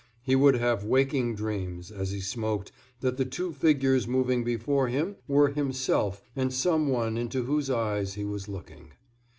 He 0.23 0.35
would 0.35 0.55
have 0.55 0.83
waking 0.83 1.35
dreams, 1.35 1.91
as 1.91 2.09
he 2.09 2.21
smoked, 2.21 2.71
that 3.01 3.17
the 3.17 3.23
two 3.23 3.53
figures 3.53 4.07
moving 4.07 4.43
before 4.43 4.87
him 4.87 5.17
were 5.27 5.49
himself 5.51 6.23
and 6.35 6.51
some 6.51 6.87
one 6.89 7.19
into 7.19 7.43
whose 7.43 7.69
eyes 7.69 8.15
he 8.15 8.25
was 8.25 8.47
looking. 8.47 8.93